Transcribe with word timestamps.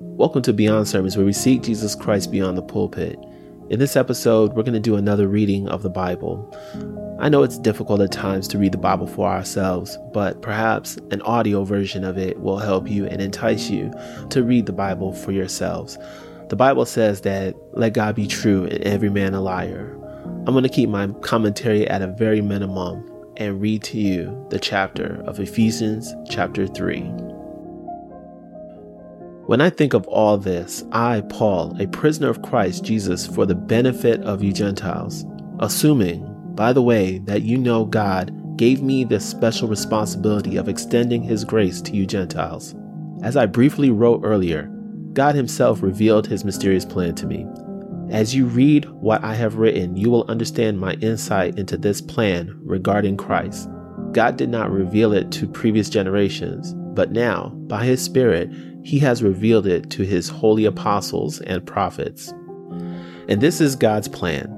Welcome 0.00 0.42
to 0.42 0.52
Beyond 0.52 0.86
Sermons, 0.86 1.16
where 1.16 1.26
we 1.26 1.32
seek 1.32 1.62
Jesus 1.62 1.96
Christ 1.96 2.30
beyond 2.30 2.56
the 2.56 2.62
pulpit. 2.62 3.18
In 3.68 3.80
this 3.80 3.96
episode, 3.96 4.52
we're 4.52 4.62
going 4.62 4.74
to 4.74 4.78
do 4.78 4.94
another 4.94 5.26
reading 5.26 5.68
of 5.68 5.82
the 5.82 5.90
Bible. 5.90 6.56
I 7.18 7.28
know 7.28 7.42
it's 7.42 7.58
difficult 7.58 8.00
at 8.00 8.12
times 8.12 8.46
to 8.48 8.58
read 8.58 8.70
the 8.70 8.78
Bible 8.78 9.08
for 9.08 9.28
ourselves, 9.28 9.98
but 10.12 10.40
perhaps 10.40 10.98
an 11.10 11.20
audio 11.22 11.64
version 11.64 12.04
of 12.04 12.16
it 12.16 12.38
will 12.38 12.58
help 12.58 12.88
you 12.88 13.06
and 13.06 13.20
entice 13.20 13.70
you 13.70 13.92
to 14.30 14.44
read 14.44 14.66
the 14.66 14.72
Bible 14.72 15.12
for 15.12 15.32
yourselves. 15.32 15.98
The 16.48 16.54
Bible 16.54 16.86
says 16.86 17.22
that 17.22 17.56
let 17.72 17.92
God 17.92 18.14
be 18.14 18.28
true 18.28 18.66
and 18.66 18.80
every 18.84 19.10
man 19.10 19.34
a 19.34 19.40
liar. 19.40 19.98
I'm 20.46 20.54
going 20.54 20.62
to 20.62 20.68
keep 20.68 20.88
my 20.88 21.08
commentary 21.22 21.88
at 21.88 22.02
a 22.02 22.06
very 22.06 22.40
minimum 22.40 23.04
and 23.36 23.60
read 23.60 23.82
to 23.84 23.98
you 23.98 24.46
the 24.50 24.60
chapter 24.60 25.24
of 25.26 25.40
Ephesians, 25.40 26.14
chapter 26.30 26.68
3. 26.68 27.27
When 29.48 29.62
I 29.62 29.70
think 29.70 29.94
of 29.94 30.06
all 30.08 30.36
this, 30.36 30.84
I, 30.92 31.22
Paul, 31.22 31.74
a 31.80 31.86
prisoner 31.86 32.28
of 32.28 32.42
Christ 32.42 32.84
Jesus 32.84 33.26
for 33.26 33.46
the 33.46 33.54
benefit 33.54 34.20
of 34.20 34.42
you 34.42 34.52
Gentiles, 34.52 35.24
assuming, 35.58 36.26
by 36.54 36.74
the 36.74 36.82
way, 36.82 37.16
that 37.20 37.44
you 37.44 37.56
know 37.56 37.86
God 37.86 38.58
gave 38.58 38.82
me 38.82 39.04
the 39.04 39.18
special 39.18 39.66
responsibility 39.66 40.58
of 40.58 40.68
extending 40.68 41.22
his 41.22 41.46
grace 41.46 41.80
to 41.80 41.96
you 41.96 42.04
Gentiles. 42.04 42.74
As 43.22 43.38
I 43.38 43.46
briefly 43.46 43.90
wrote 43.90 44.20
earlier, 44.22 44.64
God 45.14 45.34
himself 45.34 45.82
revealed 45.82 46.26
his 46.26 46.44
mysterious 46.44 46.84
plan 46.84 47.14
to 47.14 47.26
me. 47.26 47.46
As 48.10 48.34
you 48.34 48.44
read 48.44 48.84
what 48.90 49.24
I 49.24 49.32
have 49.32 49.56
written, 49.56 49.96
you 49.96 50.10
will 50.10 50.26
understand 50.28 50.78
my 50.78 50.92
insight 51.00 51.58
into 51.58 51.78
this 51.78 52.02
plan 52.02 52.54
regarding 52.64 53.16
Christ. 53.16 53.70
God 54.12 54.36
did 54.36 54.50
not 54.50 54.70
reveal 54.70 55.14
it 55.14 55.32
to 55.32 55.48
previous 55.48 55.88
generations, 55.88 56.74
but 56.98 57.12
now, 57.12 57.50
by 57.68 57.84
his 57.84 58.02
Spirit, 58.02 58.50
he 58.82 58.98
has 59.00 59.22
revealed 59.22 59.66
it 59.66 59.90
to 59.90 60.02
his 60.02 60.28
holy 60.28 60.64
apostles 60.64 61.40
and 61.42 61.66
prophets. 61.66 62.32
And 63.28 63.40
this 63.40 63.60
is 63.60 63.76
God's 63.76 64.08
plan. 64.08 64.54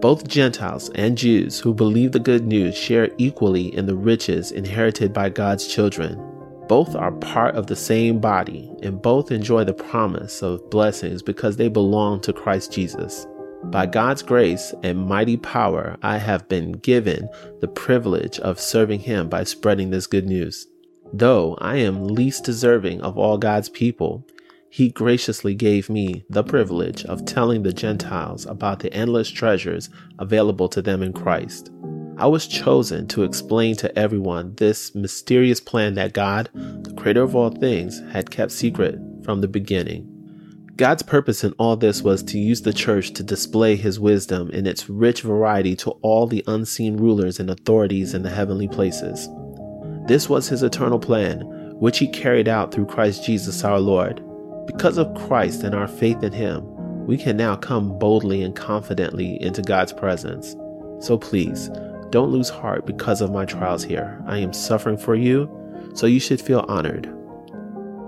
Both 0.00 0.26
Gentiles 0.26 0.90
and 0.96 1.16
Jews 1.16 1.60
who 1.60 1.72
believe 1.72 2.10
the 2.10 2.18
good 2.18 2.44
news 2.44 2.76
share 2.76 3.10
equally 3.18 3.74
in 3.76 3.86
the 3.86 3.94
riches 3.94 4.50
inherited 4.50 5.12
by 5.12 5.28
God's 5.28 5.68
children. 5.68 6.20
Both 6.68 6.96
are 6.96 7.12
part 7.12 7.54
of 7.54 7.66
the 7.66 7.76
same 7.76 8.18
body, 8.18 8.72
and 8.82 9.02
both 9.02 9.30
enjoy 9.30 9.64
the 9.64 9.74
promise 9.74 10.42
of 10.42 10.70
blessings 10.70 11.22
because 11.22 11.56
they 11.56 11.68
belong 11.68 12.20
to 12.22 12.32
Christ 12.32 12.72
Jesus. 12.72 13.26
By 13.64 13.86
God's 13.86 14.22
grace 14.22 14.74
and 14.82 15.06
mighty 15.06 15.36
power, 15.36 15.96
I 16.02 16.18
have 16.18 16.48
been 16.48 16.72
given 16.72 17.28
the 17.60 17.68
privilege 17.68 18.40
of 18.40 18.58
serving 18.58 19.00
Him 19.00 19.28
by 19.28 19.44
spreading 19.44 19.90
this 19.90 20.08
good 20.08 20.26
news. 20.26 20.66
Though 21.12 21.56
I 21.60 21.76
am 21.76 22.08
least 22.08 22.44
deserving 22.44 23.02
of 23.02 23.18
all 23.18 23.36
God's 23.36 23.68
people, 23.68 24.26
he 24.70 24.88
graciously 24.88 25.54
gave 25.54 25.90
me 25.90 26.24
the 26.30 26.42
privilege 26.42 27.04
of 27.04 27.26
telling 27.26 27.62
the 27.62 27.74
Gentiles 27.74 28.46
about 28.46 28.80
the 28.80 28.90
endless 28.94 29.28
treasures 29.28 29.90
available 30.18 30.70
to 30.70 30.80
them 30.80 31.02
in 31.02 31.12
Christ. 31.12 31.70
I 32.16 32.26
was 32.26 32.46
chosen 32.46 33.06
to 33.08 33.24
explain 33.24 33.76
to 33.76 33.98
everyone 33.98 34.54
this 34.54 34.94
mysterious 34.94 35.60
plan 35.60 35.94
that 35.94 36.14
God, 36.14 36.48
the 36.54 36.94
creator 36.96 37.22
of 37.22 37.36
all 37.36 37.50
things, 37.50 38.00
had 38.12 38.30
kept 38.30 38.52
secret 38.52 38.98
from 39.22 39.42
the 39.42 39.48
beginning. 39.48 40.08
God's 40.76 41.02
purpose 41.02 41.44
in 41.44 41.52
all 41.58 41.76
this 41.76 42.00
was 42.00 42.22
to 42.22 42.38
use 42.38 42.62
the 42.62 42.72
church 42.72 43.12
to 43.12 43.22
display 43.22 43.76
his 43.76 44.00
wisdom 44.00 44.50
in 44.50 44.66
its 44.66 44.88
rich 44.88 45.20
variety 45.20 45.76
to 45.76 45.90
all 46.00 46.26
the 46.26 46.42
unseen 46.46 46.96
rulers 46.96 47.38
and 47.38 47.50
authorities 47.50 48.14
in 48.14 48.22
the 48.22 48.30
heavenly 48.30 48.68
places. 48.68 49.28
This 50.06 50.28
was 50.28 50.48
his 50.48 50.62
eternal 50.62 50.98
plan, 50.98 51.40
which 51.78 51.98
he 51.98 52.08
carried 52.08 52.48
out 52.48 52.72
through 52.72 52.86
Christ 52.86 53.24
Jesus 53.24 53.64
our 53.64 53.80
Lord. 53.80 54.22
Because 54.66 54.98
of 54.98 55.14
Christ 55.14 55.62
and 55.62 55.74
our 55.74 55.88
faith 55.88 56.22
in 56.22 56.32
him, 56.32 56.66
we 57.06 57.16
can 57.16 57.36
now 57.36 57.56
come 57.56 57.98
boldly 57.98 58.42
and 58.42 58.54
confidently 58.54 59.40
into 59.42 59.62
God's 59.62 59.92
presence. 59.92 60.56
So 61.00 61.18
please, 61.18 61.68
don't 62.10 62.30
lose 62.30 62.48
heart 62.48 62.86
because 62.86 63.20
of 63.20 63.32
my 63.32 63.44
trials 63.44 63.82
here. 63.82 64.22
I 64.26 64.38
am 64.38 64.52
suffering 64.52 64.98
for 64.98 65.14
you, 65.14 65.50
so 65.94 66.06
you 66.06 66.20
should 66.20 66.40
feel 66.40 66.64
honored. 66.68 67.08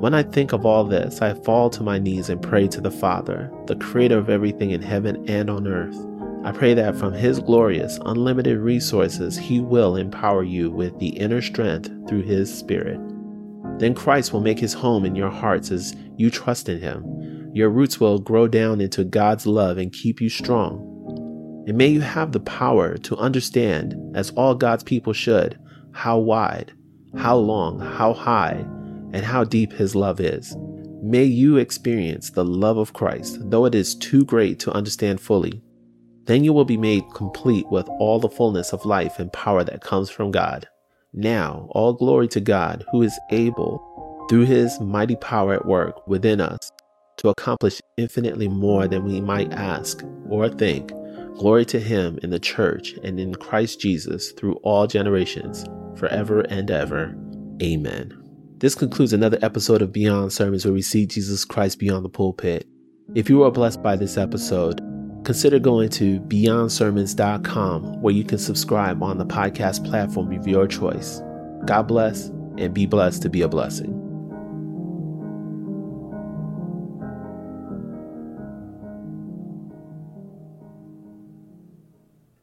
When 0.00 0.14
I 0.14 0.22
think 0.22 0.52
of 0.52 0.66
all 0.66 0.84
this, 0.84 1.22
I 1.22 1.34
fall 1.34 1.70
to 1.70 1.82
my 1.82 1.98
knees 1.98 2.28
and 2.28 2.42
pray 2.42 2.68
to 2.68 2.80
the 2.80 2.90
Father, 2.90 3.50
the 3.66 3.76
creator 3.76 4.18
of 4.18 4.28
everything 4.28 4.70
in 4.70 4.82
heaven 4.82 5.24
and 5.28 5.48
on 5.48 5.66
earth. 5.66 5.96
I 6.44 6.52
pray 6.52 6.74
that 6.74 6.94
from 6.94 7.14
His 7.14 7.40
glorious, 7.40 7.98
unlimited 8.04 8.58
resources, 8.58 9.38
He 9.38 9.60
will 9.60 9.96
empower 9.96 10.42
you 10.42 10.70
with 10.70 10.98
the 10.98 11.08
inner 11.08 11.40
strength 11.40 11.90
through 12.06 12.24
His 12.24 12.54
Spirit. 12.54 13.00
Then 13.78 13.94
Christ 13.94 14.32
will 14.32 14.42
make 14.42 14.58
His 14.58 14.74
home 14.74 15.06
in 15.06 15.14
your 15.14 15.30
hearts 15.30 15.70
as 15.70 15.96
you 16.18 16.30
trust 16.30 16.68
in 16.68 16.80
Him. 16.80 17.50
Your 17.54 17.70
roots 17.70 17.98
will 17.98 18.18
grow 18.18 18.46
down 18.46 18.82
into 18.82 19.04
God's 19.04 19.46
love 19.46 19.78
and 19.78 19.90
keep 19.90 20.20
you 20.20 20.28
strong. 20.28 21.64
And 21.66 21.78
may 21.78 21.88
you 21.88 22.02
have 22.02 22.32
the 22.32 22.40
power 22.40 22.98
to 22.98 23.16
understand, 23.16 23.96
as 24.14 24.30
all 24.32 24.54
God's 24.54 24.84
people 24.84 25.14
should, 25.14 25.58
how 25.92 26.18
wide, 26.18 26.74
how 27.16 27.36
long, 27.36 27.80
how 27.80 28.12
high, 28.12 28.66
and 29.14 29.24
how 29.24 29.44
deep 29.44 29.72
His 29.72 29.94
love 29.94 30.20
is. 30.20 30.54
May 31.02 31.24
you 31.24 31.56
experience 31.56 32.28
the 32.28 32.44
love 32.44 32.76
of 32.76 32.92
Christ, 32.92 33.38
though 33.50 33.64
it 33.64 33.74
is 33.74 33.94
too 33.94 34.26
great 34.26 34.58
to 34.60 34.72
understand 34.72 35.22
fully. 35.22 35.62
Then 36.26 36.42
you 36.42 36.52
will 36.52 36.64
be 36.64 36.76
made 36.76 37.04
complete 37.14 37.68
with 37.70 37.88
all 37.98 38.18
the 38.18 38.28
fullness 38.28 38.72
of 38.72 38.86
life 38.86 39.18
and 39.18 39.32
power 39.32 39.62
that 39.64 39.82
comes 39.82 40.08
from 40.10 40.30
God. 40.30 40.66
Now, 41.12 41.68
all 41.70 41.92
glory 41.92 42.28
to 42.28 42.40
God, 42.40 42.84
who 42.90 43.02
is 43.02 43.18
able, 43.30 44.26
through 44.28 44.46
his 44.46 44.80
mighty 44.80 45.16
power 45.16 45.54
at 45.54 45.66
work 45.66 46.06
within 46.08 46.40
us, 46.40 46.72
to 47.18 47.28
accomplish 47.28 47.80
infinitely 47.96 48.48
more 48.48 48.88
than 48.88 49.04
we 49.04 49.20
might 49.20 49.52
ask 49.52 50.02
or 50.28 50.48
think. 50.48 50.92
Glory 51.36 51.64
to 51.66 51.80
him 51.80 52.18
in 52.22 52.30
the 52.30 52.38
church 52.38 52.92
and 53.04 53.20
in 53.20 53.34
Christ 53.34 53.80
Jesus 53.80 54.32
through 54.32 54.54
all 54.62 54.86
generations, 54.86 55.64
forever 55.96 56.40
and 56.42 56.70
ever. 56.70 57.14
Amen. 57.62 58.20
This 58.58 58.74
concludes 58.74 59.12
another 59.12 59.38
episode 59.42 59.82
of 59.82 59.92
Beyond 59.92 60.32
Sermons 60.32 60.64
where 60.64 60.72
we 60.72 60.82
see 60.82 61.06
Jesus 61.06 61.44
Christ 61.44 61.78
beyond 61.78 62.04
the 62.04 62.08
pulpit. 62.08 62.66
If 63.14 63.28
you 63.28 63.38
were 63.38 63.50
blessed 63.50 63.82
by 63.82 63.96
this 63.96 64.16
episode, 64.16 64.80
consider 65.24 65.58
going 65.58 65.88
to 65.90 66.20
beyondsermons.com 66.20 68.00
where 68.00 68.14
you 68.14 68.24
can 68.24 68.38
subscribe 68.38 69.02
on 69.02 69.18
the 69.18 69.26
podcast 69.26 69.84
platform 69.84 70.32
of 70.32 70.46
your 70.46 70.66
choice. 70.66 71.20
God 71.64 71.82
bless 71.84 72.28
and 72.58 72.72
be 72.72 72.86
blessed 72.86 73.22
to 73.22 73.28
be 73.28 73.42
a 73.42 73.48
blessing. 73.48 73.93